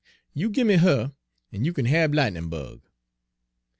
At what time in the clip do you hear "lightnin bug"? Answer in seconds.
2.15-2.87